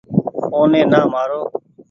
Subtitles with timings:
[0.53, 1.41] اوني نآ مآرو۔